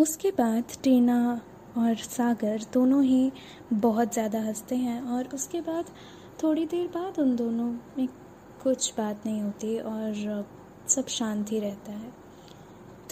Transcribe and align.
उसके 0.00 0.30
बाद 0.30 0.72
टीना 0.82 1.40
और 1.78 1.96
सागर 1.96 2.62
दोनों 2.72 3.02
ही 3.04 3.32
बहुत 3.72 4.12
ज़्यादा 4.12 4.40
हँसते 4.40 4.76
हैं 4.76 5.00
और 5.02 5.28
उसके 5.34 5.60
बाद 5.60 5.90
थोड़ी 6.42 6.64
देर 6.66 6.86
बाद 6.86 7.18
उन 7.18 7.34
दोनों 7.36 7.66
में 7.98 8.06
कुछ 8.62 8.92
बात 8.98 9.26
नहीं 9.26 9.42
होती 9.42 9.78
और 9.78 10.46
सब 10.88 11.06
शांति 11.06 11.58
रहता 11.58 11.92
है। 11.92 12.12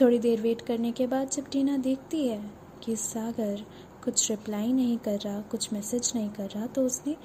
थोड़ी 0.00 0.18
देर 0.18 0.40
वेट 0.40 0.60
करने 0.60 0.92
के 0.92 1.06
बाद 1.06 1.30
जब 1.30 1.50
टीना 1.50 1.76
देखती 1.76 2.26
है 2.28 2.40
कि 2.84 2.96
सागर 2.96 3.64
कुछ 4.04 4.30
रिप्लाई 4.30 4.72
नहीं 4.72 4.98
कर 4.98 5.18
रहा, 5.18 5.40
कुछ 5.40 5.72
मैसेज 5.72 6.12
नहीं 6.14 6.30
कर 6.30 6.50
रहा 6.50 6.66
तो 6.66 6.82
उसने 6.82 7.16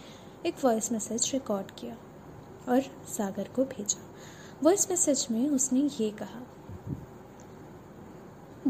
एक 0.46 0.64
वॉइस 0.64 0.92
मैसेज 0.92 1.30
रिकॉर्ड 1.34 1.72
किया 1.72 1.96
और 2.70 2.82
सागर 3.08 3.48
को 3.56 3.66
भेजा। 3.66 4.02
वॉइस 4.64 4.90
मैसेज 4.92 5.28
में 5.32 5.50
उसने 5.50 5.90
ये 6.02 6.10
कहा 6.12 6.42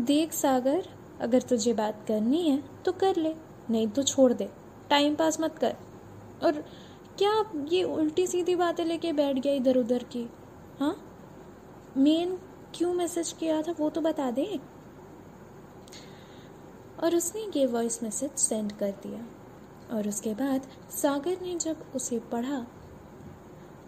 देख 0.03 0.33
सागर, 0.33 0.87
अगर 1.19 1.41
तुझे 1.41 1.73
बात 1.73 2.05
करनी 2.07 2.41
है 2.49 2.63
तो 2.85 2.91
कर 2.91 3.15
ले, 3.15 3.35
नहीं 3.69 3.87
तो 3.87 4.03
छोड़ 4.03 4.31
दे। 4.33 4.49
टाइम 4.89 5.15
पास 5.15 5.39
मत 5.41 5.57
कर। 5.57 5.75
और 6.43 6.61
क्या 7.17 7.33
ये 7.67 7.83
उल्टी 7.83 8.27
सीधी 8.27 8.55
बातें 8.55 8.83
लेके 8.85 9.13
बैठ 9.13 9.39
गया 9.39 9.53
इधर 9.53 9.77
उधर 9.77 10.03
की? 10.03 10.29
हाँ? 10.79 10.95
मेन 11.97 12.37
क्यों 12.75 12.93
मैसेज 12.93 13.31
किया 13.31 13.61
था 13.61 13.75
वो 13.79 13.89
तो 13.89 14.01
बता 14.01 14.29
दे। 14.31 14.59
और 17.03 17.15
उसने 17.15 17.41
ये 17.55 17.65
वॉइस 17.65 18.03
मैसेज 18.03 18.31
सेंड 18.31 18.71
कर 18.71 18.91
दिया। 19.03 19.25
और 19.95 20.07
उसके 20.07 20.33
बाद 20.33 20.67
सागर 20.91 21.41
ने 21.41 21.55
जब 21.55 21.85
उसे 21.95 22.19
पढ़ा, 22.31 22.65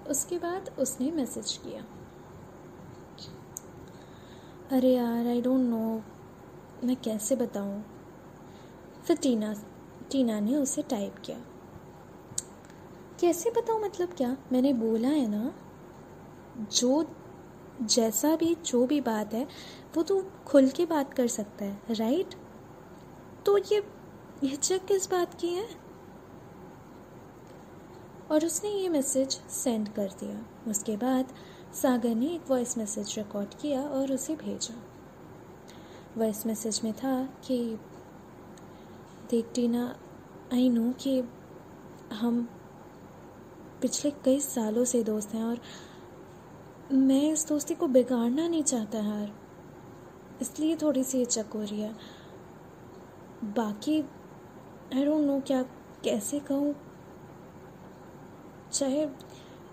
उसके 0.10 0.38
बाद 0.38 0.70
उसने 0.80 1.12
मैसेज 1.12 1.60
किया। 1.64 1.86
अरे 4.72 4.94
यार 4.94 5.28
आई 5.28 5.42
डोंट 5.42 5.62
नो 5.62 6.02
मैं 6.84 6.96
कैसे 6.96 7.36
बताऊँ? 7.36 7.84
फिर 9.08 9.18
टीना 9.18 9.54
टीना 10.12 10.40
ने 10.40 10.56
उसे 10.56 10.82
टाइप 10.82 11.16
किया। 11.26 11.38
कैसे 13.20 13.50
बताऊँ 13.50 13.82
मतलब 13.82 14.14
क्या? 14.14 14.38
मैंने 14.52 14.74
बोला 14.74 15.08
है 15.08 15.28
ना, 15.28 15.54
जो, 16.74 17.06
जैसा 17.82 18.36
भी, 18.36 18.56
जो 18.56 18.86
भी 18.88 19.02
बात 19.02 19.34
है, 19.34 19.48
वो 19.96 20.04
तो 20.04 20.32
खुल 20.46 20.70
के 20.70 20.86
बात 20.86 21.14
कर 21.14 21.28
सकता 21.28 21.66
है 21.66 21.82
राइट 21.92 22.36
तो 23.46 23.58
ये 23.58 23.84
हिचक 24.44 24.86
किस 24.86 25.12
बात 25.12 25.34
की 25.34 25.48
है? 25.48 25.68
और 28.32 28.46
उसने 28.46 28.70
ये 28.70 28.90
मैसेज 28.90 29.30
सेंड 29.32 29.90
कर 29.90 30.08
दिया। 30.08 30.46
उसके 30.72 30.98
बाद 30.98 31.26
सागर 31.76 32.16
ने 32.16 32.28
एक 32.28 32.42
वॉइस 32.50 32.78
मैसेज 32.78 33.16
रिकॉर्ड 33.18 33.54
किया 33.62 33.82
और 33.82 34.12
उसे 34.12 34.36
भेजा। 34.36 34.76
वॉइस 36.18 36.46
मैसेज 36.46 36.82
में 36.84 36.94
था 36.94 37.26
कि, 37.26 37.80
देख 39.30 39.52
टीना 39.56 40.00
आई 40.54 40.70
नो 40.70 40.92
कि 40.92 41.24
हम 42.14 42.50
पिछले 43.82 44.12
कई 44.12 44.40
सालों 44.40 44.86
से 44.86 45.04
दोस्त 45.04 45.34
हैं 45.34 45.44
और 45.44 45.60
मैं 46.92 47.32
इस 47.32 47.48
दोस्ती 47.48 47.76
को 47.76 47.88
बिगाड़ना 47.88 48.48
नहीं 48.48 48.64
चाहता 48.64 48.98
यार। 48.98 49.36
इसलिए 50.42 50.76
थोड़ी 50.76 51.04
सी 51.04 51.18
हिचक 51.18 51.46
हो 51.56 51.62
रही 51.62 51.82
है। 51.82 51.96
बाकी 53.44 54.02
आई 54.96 55.06
डोंट 55.06 55.26
नो 55.26 55.40
क्या, 55.40 55.64
कैसे 56.04 56.40
कहूँ? 56.40 56.76
चाहे 58.74 59.06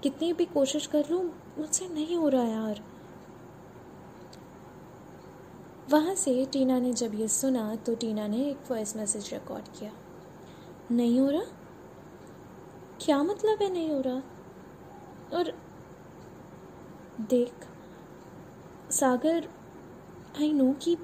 कितनी 0.03 0.33
भी 0.33 0.45
कोशिश 0.45 0.86
कर 0.86 1.05
लूँ 1.11 1.42
मुझसे 1.58 1.89
नहीं 1.89 2.17
हो 2.17 2.28
रहा 2.28 2.42
यार। 2.42 2.81
वहाँ 5.91 6.14
से 6.14 6.45
टीना 6.53 6.78
ने 6.78 6.92
जब 6.92 7.14
ये 7.14 7.28
सुना 7.28 7.75
तो 7.77 7.95
टीना 7.95 8.27
ने 8.27 8.50
एक 8.50 8.70
वॉइस 8.70 8.97
मैसेज 8.97 9.33
रिकॉर्ड 9.33 9.64
किया। 9.78 9.92
नहीं 10.91 11.20
हो 11.20 11.30
रहा? 11.30 11.45
क्या 13.00 13.23
मतलब 13.23 13.62
है 13.62 13.73
नहीं 13.73 13.91
हो 13.91 14.00
रहा? 14.00 14.23
और 15.36 15.52
देख, 17.20 17.52
सागर 18.91 19.48
आई 20.39 20.52
नो 20.52 20.73
कि 20.73 20.95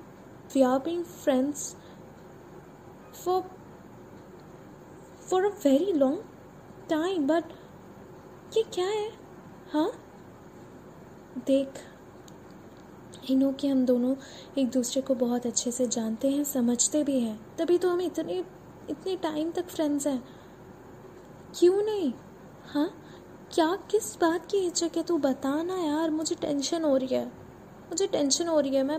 we 0.54 0.62
are 0.62 0.78
being 0.78 1.04
friends 1.04 1.76
for 3.24 3.42
for 5.20 5.44
a 5.44 5.54
very 5.64 5.92
long 5.92 6.24
time 6.90 7.26
but 7.26 7.44
ये 8.56 8.62
क्या 8.62 8.86
है? 8.86 9.10
हाँ? 9.72 9.90
देख 11.46 11.68
नो 13.30 13.52
कि 13.52 13.68
हम 13.68 13.86
दोनों 13.86 14.16
एक 14.58 14.70
दूसरे 14.70 15.02
को 15.02 15.14
बहुत 15.14 15.46
अच्छे 15.46 15.70
से 15.70 15.86
जानते 15.86 16.28
हैं, 16.30 16.44
समझते 16.44 17.04
भी 17.04 17.20
हैं। 17.20 17.56
तभी 17.56 17.78
तो 17.78 17.90
हम 17.90 18.00
इतने 18.00 18.44
इतने 18.90 19.16
टाइम 19.16 19.50
तक 19.50 19.66
फ्रेंड्स 19.66 20.06
हैं। 20.06 20.24
क्यों 21.58 21.82
नहीं? 21.82 22.12
हाँ? 22.66 22.90
क्या, 23.52 23.78
किस 23.90 24.16
बात 24.20 24.46
की 24.50 24.56
हिचक 24.56 24.90
है? 24.96 25.02
तू 25.02 25.18
बता 25.18 25.62
ना 25.62 25.76
यार, 25.76 26.10
मुझे 26.10 26.34
टेंशन 26.34 26.84
हो 26.84 26.96
रही 26.96 27.14
है। 27.14 27.26
मुझे 27.90 28.06
टेंशन 28.06 28.48
हो 28.48 28.60
रही 28.60 28.76
है। 28.76 28.82
मैं 28.82 28.98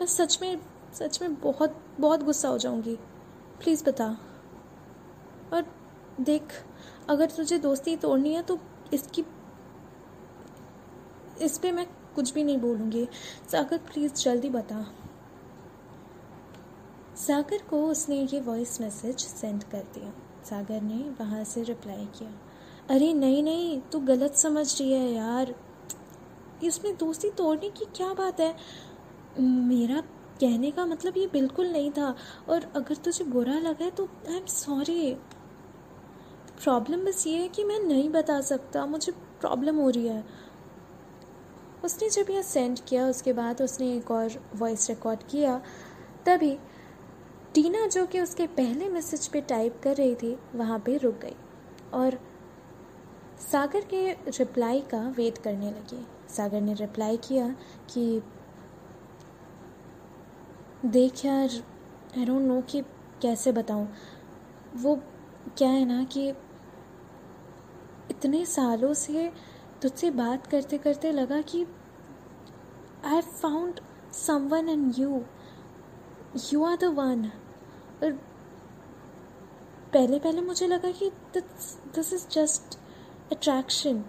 मैं 0.00 0.06
सच 0.06 0.38
में 0.42 0.60
सच 0.94 1.22
में 1.22 1.40
बहुत 1.40 1.82
बहुत 2.00 2.22
गुस्सा 2.22 2.48
हो 2.48 2.58
जाऊँगी। 2.58 2.96
प्लीज़ 3.60 3.84
बता। 3.84 4.18
और 5.52 5.74
देख, 6.20 6.42
अगर 7.08 7.30
तुझे 7.30 7.58
दोस्ती 7.58 7.96
तोड़नी 7.96 8.34
है 8.34 8.42
तो 8.42 8.58
इसकी 8.94 9.24
इस 11.42 11.58
पर 11.58 11.72
मैं 11.72 11.86
कुछ 12.14 12.34
भी 12.34 12.44
नहीं 12.44 12.58
बोलूँगी। 12.58 13.08
सागर 13.52 13.78
प्लीज़ 13.78 14.12
जल्दी 14.12 14.50
बता। 14.50 14.94
सागर 17.16 17.58
को 17.70 17.86
उसने 17.86 18.28
ये 18.32 18.40
वॉइस 18.40 18.80
मैसेज 18.80 19.18
सेंड 19.18 19.64
कर 19.64 19.78
दिया। 19.78 20.12
सागर 20.44 20.80
ने 20.80 20.94
वहाँ 20.94 21.44
से 21.44 21.62
रिप्लाई 21.62 22.08
किया। 22.18 22.30
अरे, 22.90 23.12
नहीं 23.12 23.42
नहीं, 23.42 23.80
तू 23.80 23.98
गलत 23.98 24.34
समझ 24.34 24.80
रही 24.80 24.92
है 24.92 25.12
यार। 25.12 25.54
इसमें 26.64 26.96
दोस्ती 26.96 27.30
तोड़ने 27.30 27.70
की 27.70 27.84
क्या 27.84 28.14
बात 28.14 28.40
है? 28.40 28.56
मेरा 29.40 30.00
कहने 30.40 30.70
का 30.70 30.86
मतलब 30.86 31.16
ये 31.16 31.26
बिल्कुल 31.26 31.66
नहीं 31.66 31.90
था। 31.90 32.16
और 32.48 32.72
अगर 32.76 32.96
तुझे 32.96 33.24
बुरा 33.24 33.54
लगा 33.54 33.84
है 33.84 33.90
तो 33.90 34.04
आई 34.04 34.36
एम 34.36 34.46
सॉरी 34.46 35.14
प्रॉब्लम 36.64 37.04
बस 37.04 37.26
ये 37.26 37.38
है 37.38 37.48
कि 37.48 37.64
मैं 37.64 37.78
नहीं 37.78 38.10
बता 38.10 38.40
सकता। 38.40 38.86
मुझे 38.86 39.12
प्रॉब्लम 39.12 39.76
हो 39.76 39.90
रही 39.90 40.06
है। 40.06 40.47
उसने 41.84 42.08
जब 42.10 42.30
यह 42.30 42.42
सेंड 42.42 42.80
किया, 42.80 43.06
उसके 43.06 43.32
बाद 43.32 43.62
उसने 43.62 43.96
एक 43.96 44.10
और 44.10 44.30
वॉइस 44.56 44.88
रिकॉर्ड 44.88 45.20
किया, 45.22 45.62
तभी 46.26 46.58
टीना 47.54 47.86
जो 47.86 48.06
कि 48.06 48.20
उसके 48.20 48.46
पहले 48.46 48.88
मैसेज 48.88 49.28
पे 49.28 49.40
टाइप 49.40 49.80
कर 49.82 49.96
रही 49.96 50.14
थी, 50.14 50.38
वहाँ 50.54 50.78
पे 50.78 50.96
रुक 50.96 51.18
गई 51.18 51.36
और 51.94 52.18
सागर 53.52 53.80
के 53.80 54.12
रिप्लाई 54.12 54.80
का 54.80 55.08
वेट 55.08 55.38
करने 55.38 55.70
लगी। 55.70 56.06
सागर 56.28 56.60
ने 56.60 56.74
रिप्लाई 56.74 57.16
किया 57.16 57.48
कि, 57.90 58.22
देख 60.86 61.24
यार 61.24 61.50
आई 62.18 62.24
डोंट 62.24 62.42
नो 62.42 62.60
कि 62.60 62.82
कैसे 63.22 63.52
बताऊँ। 63.52 63.88
वो 64.76 64.96
क्या 65.58 65.68
है 65.68 65.84
ना 65.84 66.04
कि 66.04 66.28
इतने 68.10 68.44
सालों 68.46 68.94
से 68.94 69.32
तुझसे 69.82 70.10
बात 70.12 70.46
करते 70.46 70.78
करते 70.78 71.12
लगा 71.12 71.40
कि 71.42 71.66
I 73.04 73.14
have 73.14 73.30
found 73.32 73.80
someone 74.14 74.68
in 74.68 74.92
you 74.98 75.22
you 76.52 76.64
are 76.64 76.76
the 76.76 76.84
one 76.94 77.24
और 78.02 78.12
पहले 79.92 80.18
पहले 80.18 80.40
मुझे 80.40 80.66
लगा 80.66 80.90
कि 80.92 81.10
दिस 81.34 82.12
इज़ 82.12 82.26
जस्ट 82.30 82.78
अट्रैक्शन 83.32 84.04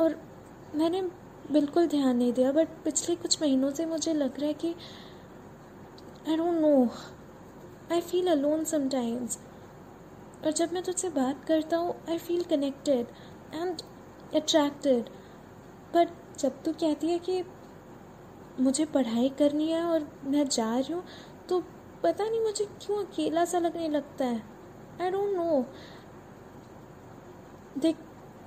और 0.00 0.16
मैंने 0.74 1.02
बिल्कुल 1.52 1.86
ध्यान 1.86 2.16
नहीं 2.16 2.32
दिया 2.32 2.52
बट 2.52 2.68
पिछले 2.84 3.14
कुछ 3.16 3.40
महीनों 3.42 3.70
से 3.70 3.86
मुझे 3.86 4.14
लग 4.14 4.40
रहा 4.40 4.46
है 4.46 4.54
कि 4.54 4.74
I 6.28 6.36
don't 6.36 6.60
know 6.60 6.88
I 7.92 8.00
feel 8.00 8.28
alone 8.30 8.64
sometimes 8.64 9.38
और 10.44 10.52
जब 10.52 10.72
मैं 10.72 10.82
तुझसे 10.82 11.08
बात 11.10 11.44
करता 11.44 11.76
हूँ 11.76 11.94
I 12.10 12.18
feel 12.18 12.42
connected 12.44 13.06
and 13.54 13.82
attracted 14.34 15.08
but 15.94 16.08
जब 16.38 16.62
तू 16.62 16.72
कहती 16.72 17.10
है 17.10 17.18
कि 17.18 17.42
मुझे 18.60 18.84
पढ़ाई 18.84 19.28
करनी 19.28 19.70
है 19.70 19.82
और 19.84 20.08
मैं 20.24 20.48
जा 20.48 20.78
रही 20.78 20.92
हूँ 20.92 21.02
तो 21.48 21.60
पता 22.02 22.24
नहीं 22.24 22.40
मुझे 22.40 22.64
क्यों 22.64 23.04
अकेला 23.04 23.44
सा 23.44 23.58
लगने 23.58 23.88
लगता 23.88 24.24
है? 24.24 24.42
आई 25.00 25.10
डोंट 25.10 25.34
नो 25.36 25.64
देख, 27.78 27.96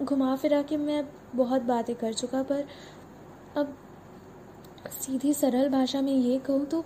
घुमा 0.03 0.35
फिरा 0.35 0.61
के 0.61 0.77
मैं 0.77 1.03
बहुत 1.35 1.61
बातें 1.61 1.95
कर 1.95 2.13
चुका, 2.13 2.43
पर 2.43 2.67
अब 3.57 3.77
सीधी 5.01 5.33
सरल 5.33 5.69
भाषा 5.69 6.01
में 6.01 6.13
ये 6.13 6.37
कहूँ 6.39 6.65
तो 6.65 6.83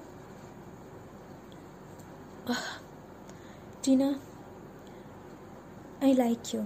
टीना 3.85 4.15
आई 6.03 6.13
लाइक 6.13 6.55
यू 6.55 6.61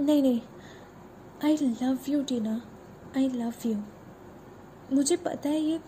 नहीं 0.00 0.22
नहीं। 0.22 0.40
I 1.44 1.56
love 1.56 1.98
you 2.08 2.22
Tina 2.22 2.60
I 3.16 3.28
love 3.28 3.66
you 3.66 3.76
मुझे 4.92 5.16
पता 5.16 5.48
है 5.48 5.60
ये 5.60 5.80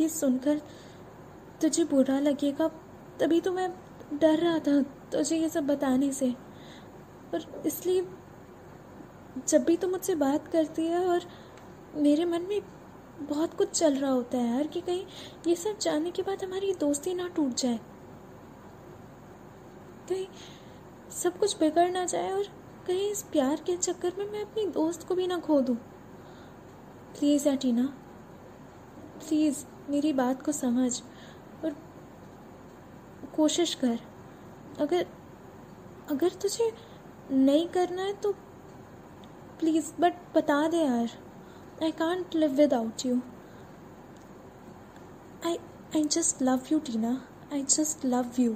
ये 0.00 0.08
सुनकर 0.08 0.60
तुझे 1.60 1.84
बुरा 1.84 2.18
लगेगा, 2.20 2.68
तभी 3.20 3.40
तो 3.40 3.52
मैं 3.52 3.70
डर 4.12 4.38
रहा 4.38 4.58
था 4.58 4.80
तुझे 5.12 5.36
ये 5.36 5.48
सब 5.48 5.66
बताने 5.66 6.10
से। 6.12 6.30
और 7.34 7.62
इसलिए 7.66 8.06
जब 9.48 9.64
भी 9.64 9.76
तो 9.76 9.88
मुझसे 9.88 10.14
बात 10.14 10.48
करती 10.48 10.86
है 10.86 11.04
और 11.06 11.26
मेरे 11.96 12.24
मन 12.24 12.42
में 12.42 12.60
बहुत 13.20 13.54
कुछ 13.54 13.70
चल 13.70 13.94
रहा 13.94 14.10
होता 14.10 14.38
है 14.38 14.48
यार, 14.48 14.66
कि 14.66 14.80
कहीं 14.80 15.04
ये 15.46 15.54
सब 15.56 15.78
जानने 15.78 16.10
के 16.10 16.22
बाद 16.22 16.44
हमारी 16.44 16.72
दोस्ती 16.80 17.14
ना 17.14 17.28
टूट 17.28 17.54
जाए। 17.54 17.78
कहीं 20.08 20.26
सब 21.12 21.38
कुछ 21.38 21.58
बिगड़ 21.58 21.90
ना 21.90 22.04
जाए 22.04 22.30
और 22.30 22.46
कहीं 22.86 23.10
इस 23.10 23.22
प्यार 23.22 23.60
के 23.66 23.76
चक्कर 23.76 24.12
में 24.18 24.30
मैं 24.30 24.42
अपनी 24.42 24.66
दोस्त 24.66 25.06
को 25.08 25.14
भी 25.14 25.26
ना 25.26 25.38
खो 25.38 25.60
दूँ। 25.60 25.76
प्लीज़, 27.18 27.48
एटीना। 27.48 27.86
प्लीज़, 29.18 29.64
मेरी 29.88 30.12
बात 30.12 30.42
को 30.42 30.52
समझ 30.52 31.02
और 31.64 31.76
कोशिश 33.36 33.74
कर। 33.74 33.98
अगर 34.80 35.06
अगर 36.10 36.28
तुझे 36.42 36.72
नहीं 37.30 37.68
करना 37.68 38.02
है 38.02 38.12
तो 38.12 38.32
प्लीज़, 39.60 39.92
बट 40.00 40.14
बता 40.34 40.66
दे 40.68 40.78
यार। 40.78 41.10
I 41.82 41.92
can't 41.92 42.34
live 42.34 42.52
without 42.52 43.06
you 43.06 43.20
I 45.46 45.56
I 45.96 46.04
just 46.04 46.42
love 46.42 46.60
you 46.72 46.78
Tina. 46.78 47.12
I 47.52 47.62
just 47.64 48.04
love 48.04 48.40
you 48.40 48.52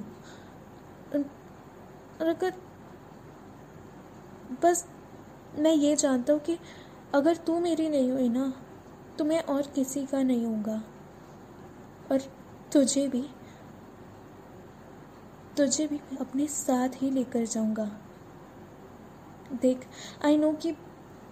और 1.15 2.27
अगर 2.27 2.53
बस 4.63 4.85
मैं 5.59 5.73
ये 5.73 5.95
जानता 5.95 6.33
हूँ 6.33 6.41
कि 6.41 6.57
अगर 7.15 7.37
तू 7.37 7.59
मेरी 7.59 7.89
नहीं 7.89 8.11
हुई 8.11 8.29
ना 8.29 8.53
तो 9.17 9.25
मैं 9.25 9.41
और 9.43 9.67
किसी 9.75 10.05
का 10.05 10.21
नहीं 10.23 10.45
होऊँगा। 10.45 10.81
और 12.11 12.21
तुझे 12.73 13.07
भी 13.07 13.23
तुझे 15.57 15.87
भी 15.87 15.99
अपने 16.21 16.47
साथ 16.47 17.01
ही 17.01 17.09
लेकर 17.11 17.45
जाऊँगा। 17.45 17.85
देख 19.61 19.87
आई 20.25 20.37
नो 20.37 20.51
कि 20.53 20.71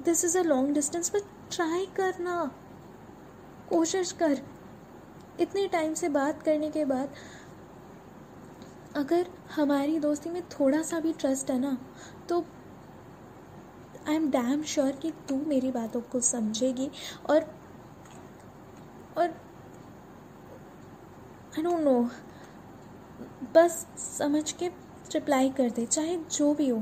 this 0.05 0.25
is 0.25 0.37
a 0.37 0.41
long 0.41 0.73
distance 0.73 1.11
but 1.15 1.55
try 1.55 1.85
करना। 1.85 2.43
कोशिश 3.69 4.11
कर। 4.11 4.41
इतने 5.39 5.67
टाइम 5.67 5.93
से 5.93 6.09
बात 6.09 6.43
करने 6.43 6.69
के 6.71 6.85
बाद, 6.85 7.13
अगर 8.95 9.29
हमारी 9.55 9.99
दोस्ती 9.99 10.29
में 10.29 10.41
थोड़ा 10.49 10.81
सा 10.81 10.99
भी 10.99 11.13
ट्रस्ट 11.13 11.51
है 11.51 11.59
ना 11.59 11.77
तो 12.29 12.39
आई 14.09 14.15
एम 14.15 14.29
डैम 14.31 14.63
श्योर 14.63 14.91
कि 14.91 15.11
तू 15.29 15.35
मेरी 15.47 15.71
बातों 15.71 16.01
को 16.01 16.19
समझेगी 16.19 16.89
और 17.29 17.43
और 19.17 19.29
आई 21.57 21.63
डोंट 21.63 21.79
नो 21.79 21.99
बस 23.55 23.85
समझ 24.17 24.51
के 24.51 24.67
रिप्लाई 25.13 25.49
कर 25.49 25.69
दे, 25.69 25.85
चाहे 25.85 26.17
जो 26.31 26.53
भी 26.53 26.67
हो। 26.69 26.79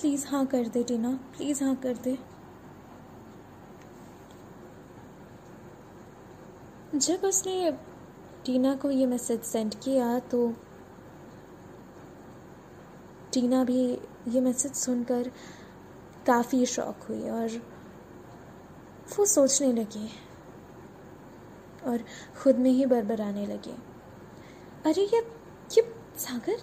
प्लीज़ 0.00 0.26
हाँ 0.26 0.44
कर 0.46 0.68
दे, 0.68 0.82
टीना। 0.82 1.08
प्लीज़ 1.36 1.62
हाँ 1.64 1.74
कर 1.76 1.96
दे। 1.96 2.18
जब 6.94 7.24
उसने 7.24 7.72
टीना 8.46 8.74
को 8.74 8.90
ये 8.90 9.06
मैसेज 9.06 9.42
सेंड 9.42 9.74
किया 9.74 10.18
तो 10.18 10.48
टीना 13.32 13.64
भी 13.64 13.98
ये 14.28 14.40
मैसेज 14.40 14.74
सुनकर 14.74 15.30
काफ़ी 16.26 16.66
शौक 16.66 17.06
हुई 17.08 17.28
और 17.28 17.48
वो 19.18 19.24
सोचने 19.24 19.72
लगी 19.72 20.10
और 21.86 22.04
खुद 22.42 22.56
में 22.56 22.70
ही 22.70 22.86
बरबराने 22.86 23.46
लगी। 23.46 23.74
अरे, 24.86 25.02
ये 25.02 25.18
ये 25.72 25.94
सागर, 26.18 26.58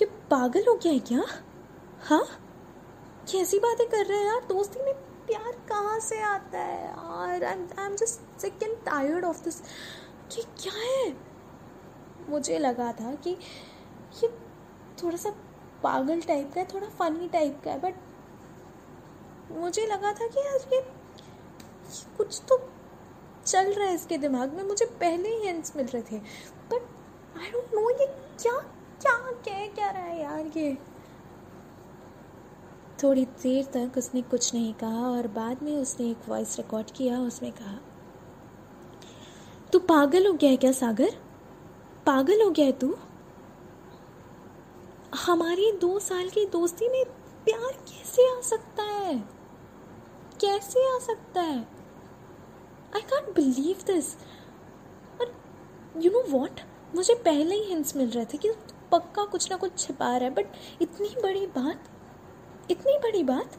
ये 0.00 0.04
पागल 0.04 0.64
हो 0.68 0.74
गया 0.74 0.92
है 0.92 0.98
क्या? 0.98 1.24
हाँ? 2.02 2.26
कैसी 3.32 3.58
बातें 3.58 3.88
कर 3.88 4.06
रहे 4.06 4.18
हैं 4.18 4.26
यार, 4.26 4.40
दोस्ती 4.40 4.82
में 4.82 4.94
प्यार 5.26 5.52
कहाँ 5.68 6.00
से 6.00 6.20
आता 6.20 6.58
है 6.58 6.84
यार? 6.84 7.44
I 7.44 7.86
am 7.86 7.96
just 7.96 8.40
sick 8.40 8.62
and 8.62 8.76
tired 8.76 9.24
of 9.24 9.44
this 9.44 9.60
क्या 10.32 10.72
है? 10.72 11.16
मुझे 12.28 12.58
लगा 12.58 12.92
था 12.92 13.14
कि 13.14 13.30
ये 14.22 14.28
थोड़ा 15.02 15.16
सा 15.16 15.30
पागल 15.82 16.20
टाइप 16.20 16.52
का 16.54 16.60
है, 16.60 16.66
थोड़ा 16.66 16.88
फनी 16.98 17.28
टाइप 17.28 17.60
का 17.64 17.70
है 17.70 17.80
बट 17.80 17.94
मुझे 19.52 19.86
लगा 19.86 20.12
था 20.12 20.26
कि 20.26 20.40
यार 20.40 20.68
ये 20.72 20.80
कुछ 22.16 22.40
तो 22.48 22.58
चल 23.46 23.72
रहा 23.72 23.86
है 23.88 23.94
इसके 23.94 24.18
दिमाग 24.18 24.52
में, 24.52 24.62
मुझे 24.64 24.84
पहले 25.00 25.28
ही 25.28 25.46
हिंट्स 25.46 25.76
मिल 25.76 25.86
रहे 25.86 26.02
थे। 26.02 26.18
बट 26.70 27.38
आई 27.38 27.50
डोंट 27.50 27.74
नो 27.74 27.90
ये 27.90 28.06
क्या 28.42 28.58
क्या 29.02 29.16
कह 29.44 29.66
क्या 29.74 29.90
रहा 29.90 30.02
है 30.02 30.20
यार 30.20 30.46
ये। 30.56 30.76
थोड़ी 33.02 33.24
देर 33.42 33.64
तक 33.74 33.98
उसने 33.98 34.22
कुछ 34.22 34.54
नहीं 34.54 34.72
कहा 34.74 35.08
और 35.08 35.26
बाद 35.28 35.62
में 35.62 35.76
उसने 35.76 36.10
एक 36.10 36.28
वॉइस 36.28 36.56
रिकॉर्ड 36.56 36.90
किया, 36.90 37.18
उसमें 37.20 37.50
कहा, 37.52 37.78
तू 39.72 39.78
पागल 39.78 40.26
हो 40.26 40.32
गया 40.32 40.50
है 40.50 40.56
क्या 40.56 40.72
सागर? 40.72 41.16
पागल 42.06 42.42
हो 42.42 42.50
गया 42.50 42.66
है 42.66 42.72
तू? 42.72 42.96
हमारी 45.14 45.70
दो 45.72 45.98
साल 45.98 46.28
की 46.28 46.44
दोस्ती 46.46 46.88
में 46.88 47.04
प्यार 47.44 47.72
कैसे 47.88 48.38
आ 48.38 48.40
सकता 48.40 48.82
है? 48.82 49.14
कैसे 50.40 50.96
आ 50.96 50.98
सकता 50.98 51.40
है? 51.40 51.58
I 52.94 53.00
can't 53.00 53.34
believe 53.36 53.82
this 53.86 54.14
you 55.96 56.10
know 56.10 56.22
what 56.28 56.60
मुझे 56.94 57.14
पहले 57.14 57.54
ही 57.54 57.64
हिंट्स 57.64 57.96
मिल 57.96 58.10
रहे 58.10 58.24
थे 58.24 58.38
कि 58.38 58.50
पक्का 58.92 59.24
कुछ 59.24 59.50
ना 59.50 59.56
कुछ 59.56 59.78
छिपा 59.78 60.16
रहा 60.16 60.28
है 60.28 60.34
बट 60.34 60.46
इतनी 60.82 61.08
बड़ी 61.22 61.46
बात, 61.46 61.88
इतनी 62.70 62.98
बड़ी 62.98 63.22
बात? 63.22 63.58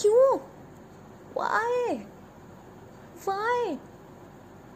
क्यों? 0.00 0.38
वाई 1.36 1.96
वाई 3.28 3.78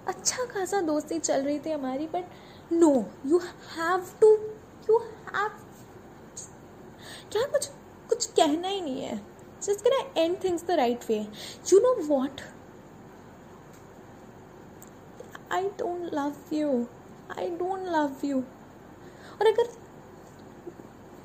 अच्छा 0.06 0.44
खासा 0.44 0.81
दोस्ती 0.81 1.19
चल 1.19 1.43
रही 1.43 1.59
थी 1.59 1.71
हमारी 1.71 2.06
but 2.06 2.25
no 2.73 3.05
you 3.26 3.38
have 3.76 4.06
to 4.21 4.37
you 4.90 4.99
have 4.99 5.50
क्या 7.32 7.43
कुछ 7.46 7.67
कुछ 8.08 8.26
कहना 8.26 8.69
ही 8.69 8.81
नहीं 8.81 9.02
है। 9.02 9.17
Just 9.62 9.81
can 9.81 10.12
and 10.17 10.44
things 10.44 10.64
the 10.64 10.70
right 10.70 11.05
way 11.08 11.19
you 11.73 11.79
know 11.81 11.94
what 12.06 12.40
I 15.52 15.68
don't 15.68 16.14
love 16.14 16.54
you 16.54 16.87
I 17.38 17.50
don't 17.50 17.87
love 17.88 18.26
you 18.26 18.40
और 19.40 19.47
अगर 19.47 19.68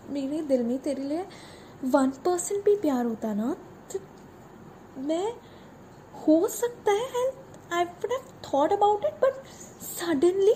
मेरे 0.09 0.41
दिल 0.41 0.63
में 0.63 0.77
तेरे 0.79 1.03
लिए 1.03 1.25
वन 1.83 2.09
परसेंट 2.25 2.65
भी 2.65 2.75
प्यार 2.75 3.05
होता 3.05 3.33
ना 3.33 3.55
तो 3.91 3.99
मैं 5.01 5.33
हो 6.27 6.47
सकता 6.47 6.91
है 6.91 7.27
and 7.27 7.73
I 7.73 7.83
would 7.83 8.11
have 8.11 8.25
thought 8.43 8.73
about 8.73 9.05
it 9.05 9.13
but 9.13 9.45
suddenly 9.83 10.55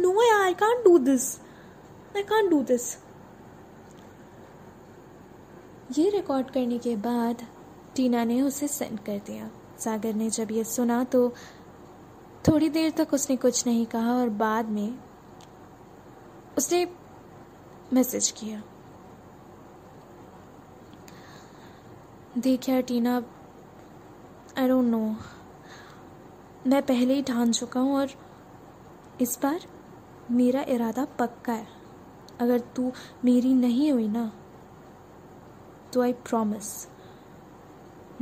no 0.00 0.20
I 0.44 0.54
can't 0.54 0.84
do 0.84 0.98
this 0.98 1.38
I 2.16 2.22
can't 2.22 2.48
do 2.50 2.62
this? 2.62 2.84
ये 5.98 6.08
रिकॉर्ड 6.10 6.50
करने 6.50 6.78
के 6.78 6.94
बाद 6.96 7.42
टीना 7.96 8.24
ने 8.24 8.40
उसे 8.42 8.68
सेंड 8.68 8.98
कर 9.00 9.18
दिया। 9.26 9.50
सागर 9.78 10.14
ने 10.14 10.28
जब 10.30 10.52
ये 10.52 10.64
सुना 10.64 11.02
तो 11.04 11.28
थोड़ी 12.48 12.68
देर 12.68 12.90
तक 12.90 13.14
उसने 13.14 13.36
कुछ 13.36 13.66
नहीं 13.66 13.84
कहा 13.86 14.14
और 14.14 14.28
बाद 14.38 14.70
में 14.70 14.98
उसने 16.58 16.84
मैसेज 17.92 18.30
किया। 18.30 18.62
देख 22.38 22.68
यार 22.68 22.82
टीना 22.82 23.16
आई 24.58 24.68
डोंट 24.68 24.90
नो 24.90 25.04
मैं 26.66 26.82
पहले 26.82 27.14
ही 27.14 27.22
ठान 27.22 27.52
चुका 27.52 27.80
हूँ 27.80 27.96
और 27.96 28.10
इस 29.20 29.38
बार 29.42 29.68
मेरा 30.30 30.62
इरादा 30.68 31.04
पक्का 31.18 31.52
है। 31.52 31.75
अगर 32.40 32.60
तू 32.76 32.92
मेरी 33.24 33.52
नहीं 33.54 33.90
हुई 33.92 34.08
ना 34.08 34.30
तो 35.92 36.02
आई 36.02 36.12
प्रॉमिस 36.12 36.68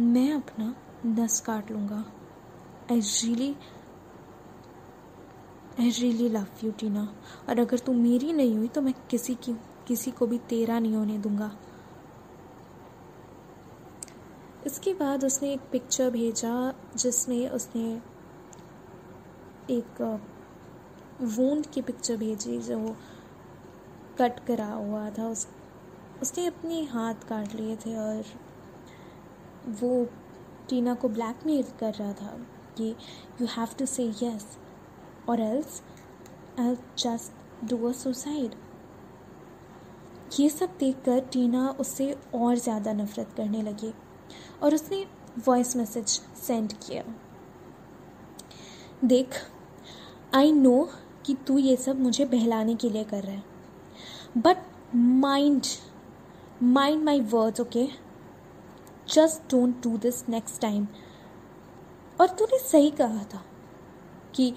मैं 0.00 0.32
अपना 0.32 0.74
नस 1.06 1.40
काट 1.40 1.70
लूँगा। 1.70 2.04
I 2.90 3.00
really 3.00 3.54
I 5.80 5.90
really 5.90 6.28
love 6.28 6.64
you 6.64 6.70
Tina 6.70 7.02
और 7.48 7.58
अगर 7.58 7.78
तू 7.78 7.92
मेरी 7.92 8.32
नहीं 8.32 8.56
हुई 8.56 8.68
तो 8.68 8.80
मैं 8.80 8.94
किसी 9.10 9.34
की, 9.34 9.52
किसी 9.88 10.10
को 10.10 10.26
भी 10.26 10.38
तेरा 10.48 10.78
नहीं 10.78 10.94
होने 10.96 11.18
दूँगा। 11.18 11.50
इसके 14.66 14.92
बाद 14.94 15.24
उसने 15.24 15.52
एक 15.52 15.60
पिक्चर 15.72 16.10
भेजा, 16.10 16.72
जिसमें 16.96 17.48
उसने 17.48 17.84
एक 19.70 20.00
वोंड 21.22 21.66
की 21.66 21.82
पिक्चर 21.82 22.16
भेजी, 22.16 22.58
जो 22.58 22.96
कट 24.18 24.38
करा 24.46 24.66
हुआ 24.66 25.08
था, 25.10 25.28
उस, 25.28 25.46
उसने 26.22 26.46
अपने 26.46 26.82
हाथ 26.84 27.28
काट 27.28 27.54
लिए 27.54 27.76
थे 27.76 27.96
और 27.96 28.24
वो 29.80 30.04
टीना 30.68 30.94
को 30.94 31.08
ब्लैकमेल 31.08 31.64
कर 31.80 31.94
रहा 31.94 32.12
था 32.12 32.36
कि 32.76 32.94
you 33.40 33.46
have 33.46 33.74
to 33.78 33.86
say 33.86 34.04
yes 34.22 34.46
और 35.28 35.40
else 35.40 35.82
I 36.60 36.76
just 36.98 37.68
do 37.68 37.86
a 37.88 37.92
suicide 37.92 38.54
ये 40.38 40.48
सब 40.48 40.76
देखकर 40.78 41.20
टीना 41.32 41.68
उससे 41.80 42.12
और 42.34 42.56
ज़्यादा 42.58 42.92
नफरत 42.92 43.32
करने 43.36 43.62
लगी 43.62 43.92
और 44.62 44.74
उसने 44.74 45.04
वॉइस 45.46 45.76
मैसेज 45.76 46.06
सेंड 46.46 46.72
किया। 46.86 47.02
देख 49.04 49.34
आई 50.34 50.52
नो 50.52 50.88
कि 51.26 51.34
तू 51.46 51.58
ये 51.58 51.76
सब 51.76 52.00
मुझे 52.00 52.24
बहलाने 52.26 52.74
के 52.74 52.90
लिए 52.90 53.04
कर 53.04 53.22
रहा 53.22 53.34
है। 53.34 53.53
But 54.38 54.56
mind 54.94 55.62
mind 56.62 57.04
my 57.04 57.20
words 57.20 57.60
okay 57.60 57.88
just 59.14 59.50
don't 59.50 59.82
do 59.82 59.98
this 59.98 60.28
next 60.28 60.60
time 60.62 60.86
और 62.20 62.28
तूने 62.28 62.58
सही 62.58 62.90
कहा 62.90 63.24
था 63.34 63.44
कि 64.34 64.54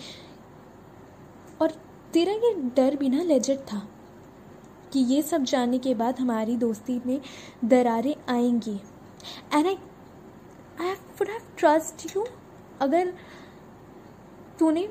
और 1.62 1.72
तेरा 2.13 2.34
ये 2.34 2.53
डर 2.53 2.96
भी 2.96 3.10
ना 3.10 3.24
लेजिट 3.24 3.60
था 3.60 3.88
कि 4.93 5.00
ये 5.00 5.22
सब 5.22 5.43
जानने 5.43 5.79
के 5.79 5.93
बाद 5.96 6.19
हमारी 6.19 6.57
दोस्ती 6.57 7.01
में 7.05 7.22
दरारें 7.65 8.15
आएँगी। 8.29 8.81
And 9.53 9.67
I 9.67 9.77
I 10.81 10.93
would 10.93 11.29
have 11.29 11.41
trust 11.57 12.15
you 12.15 12.25
अगर 12.81 13.13
तूने 14.60 14.89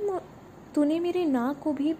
तूने 0.74 1.00
मेरे 1.00 1.24
ना 1.24 1.52
को 1.52 1.72
भी 1.72 1.90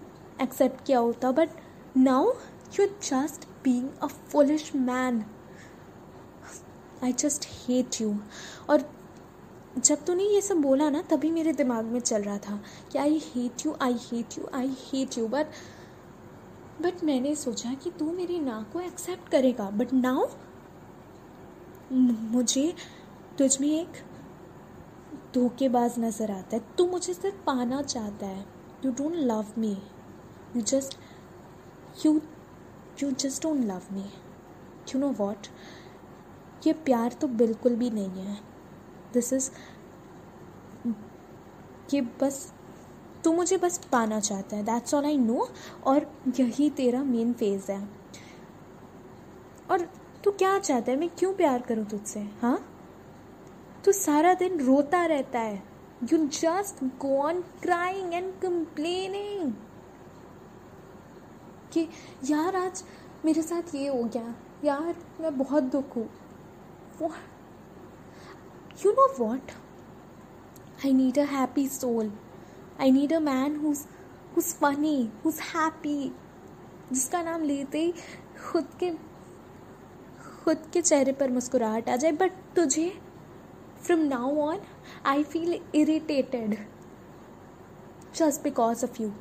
एक्सेप्ट 0.42 0.84
किया 0.84 0.98
होता 0.98 1.30
but 1.32 1.48
now 1.96 2.32
you 2.80 2.86
just 2.86 3.48
being 3.64 3.88
a 4.02 4.06
foolish 4.06 4.74
man 4.76 5.24
I 7.04 7.12
just 7.12 7.46
hate 7.48 8.00
you 8.00 8.14
और 8.70 8.84
जब 9.78 10.04
तूने 10.04 10.24
ये 10.24 10.40
सब 10.40 10.60
बोला 10.62 10.88
ना, 10.90 11.00
तभी 11.02 11.30
मेरे 11.30 11.52
दिमाग 11.52 11.84
में 11.84 11.98
चल 12.00 12.22
रहा 12.22 12.38
था 12.38 12.60
कि 12.92 12.98
I 12.98 13.20
hate 13.24 13.66
you 13.66 13.74
I 13.82 13.96
hate 14.02 14.38
you 14.38 14.48
I 14.54 14.76
hate 14.84 15.18
you 15.18 15.26
but 15.28 15.46
but 16.82 17.02
मैंने 17.04 17.34
सोचा 17.36 17.72
कि 17.74 17.90
तू 17.98 18.12
मेरी 18.12 18.38
ना 18.40 18.60
को 18.72 18.80
एक्सेप्ट 18.80 19.28
करेगा. 19.28 19.68
बट 19.70 19.92
नाउ 19.92 20.26
मुझे 22.32 22.72
तुझ 23.38 23.60
में 23.60 23.68
एक 23.68 24.02
धोखेबाज 25.34 25.98
नज़र 25.98 26.30
आता 26.30 26.56
है. 26.56 26.62
तू 26.78 26.86
मुझे 26.86 27.14
सिर्फ़ 27.14 27.36
पाना 27.46 27.82
चाहता 27.82 28.26
है. 28.26 28.44
You 28.84 28.90
don't 28.92 29.14
love 29.14 29.52
me 29.58 29.76
you 30.56 30.62
just 30.62 30.98
you 32.06 32.20
you 33.02 33.10
just 33.10 33.42
don't 33.42 33.64
love 33.64 33.82
me 33.92 34.04
you 34.88 34.98
know 34.98 35.08
what 35.08 35.46
ये 36.66 36.72
प्यार 36.72 37.12
तो 37.12 37.28
बिल्कुल 37.28 37.76
भी 37.76 37.90
नहीं 37.90 38.22
है। 38.22 38.38
दिस 39.12 39.32
इज़ 39.32 39.50
ये 41.94 42.00
बस, 42.00 42.52
तू 43.24 43.32
मुझे 43.32 43.56
बस 43.56 43.78
पाना 43.92 44.20
चाहता 44.20 44.56
है। 44.56 44.62
दैट्स 44.62 44.94
ऑल 44.94 45.04
आई 45.04 45.18
नो 45.18 45.48
और 45.86 46.10
यही 46.40 46.70
तेरा 46.70 47.02
मेन 47.02 47.32
फ़ेज़ 47.32 47.72
है। 47.72 47.88
और 49.70 49.80
तू 50.24 50.30
क्या 50.30 50.58
चाहता 50.58 50.92
है? 50.92 50.98
मैं 50.98 51.08
क्यों 51.08 51.32
प्यार 51.34 51.62
करूँ 51.62 51.84
तुझसे? 51.84 52.20
हाँ? 52.20 52.58
तू 53.84 53.92
सारा 53.92 54.34
दिन 54.34 54.60
रोता 54.60 55.04
रहता 55.06 55.38
है। 55.38 55.62
You 56.12 56.18
just 56.26 56.84
go 56.84 57.18
on 57.18 57.40
crying 57.62 58.14
and 58.14 58.32
complaining 58.40 59.52
कि, 61.78 61.88
यार, 62.30 62.56
आज 62.56 62.84
मेरे 63.24 63.42
साथ 63.42 63.74
ये 63.74 63.88
हो 63.88 64.04
गया। 64.04 64.34
यार, 64.64 64.96
मैं 65.20 65.38
बहुत 65.38 65.62
दुख 65.62 65.96
हूँ। 65.96 66.10
You 68.86 68.92
know 68.92 69.24
what 69.24 69.50
I 70.86 70.92
need 70.92 71.18
a 71.18 71.22
happy 71.22 71.68
soul 71.68 72.12
I 72.80 72.90
need 72.90 73.12
a 73.12 73.18
man 73.18 73.60
who's 73.60 73.78
who's 74.34 74.60
funny, 74.60 75.04
who's 75.04 75.40
happy, 75.40 76.08
जिसका 76.92 77.22
नाम 77.22 77.42
लेते 77.42 77.78
ही 77.78 77.92
खुद 78.52 78.68
के 78.80 78.90
खुद 80.44 80.70
के 80.72 80.82
चेहरे 80.82 81.12
पर 81.12 81.30
मुस्कुराहट 81.30 81.88
आ 81.88 81.96
जाए। 81.96 82.12
बट 82.12 82.32
तुझे 82.56 83.00
from 83.82 84.00
now 84.00 84.38
on 84.38 84.58
I 85.06 85.24
feel 85.24 85.60
irritated 85.74 86.68
just 88.14 88.42
because 88.42 88.84
of 88.84 89.02
you 89.02 89.12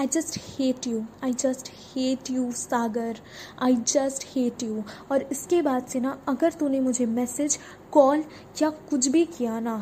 I 0.00 0.06
just 0.06 0.38
hate 0.38 0.86
you 0.86 1.02
I 1.24 1.32
just 1.32 1.68
hate 1.74 2.30
you 2.30 2.50
Sagar 2.52 3.20
I 3.62 3.76
just 3.86 4.24
hate 4.28 4.62
you 4.62 4.82
और 5.12 5.22
इसके 5.22 5.62
बाद 5.62 5.86
से 5.86 6.00
ना, 6.00 6.18
अगर 6.28 6.52
तूने 6.52 6.80
मुझे 6.80 7.06
मैसेज 7.06 7.58
कॉल 7.92 8.24
या 8.62 8.70
कुछ 8.90 9.08
भी 9.08 9.24
किया 9.26 9.58
ना 9.60 9.74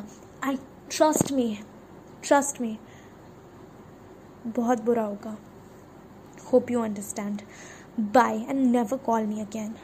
I 0.45 0.57
trust 0.91 1.33
me 1.33 1.57
trust 2.23 2.61
me 2.61 2.77
बहुत 4.47 4.83
बुरा 4.85 5.03
होगा. 5.03 5.37
Hope 6.53 6.71
you 6.71 6.81
understand 6.83 7.43
bye 8.15 8.39
and 8.39 8.65
never 8.67 8.97
call 8.97 9.27
me 9.27 9.41
again 9.41 9.75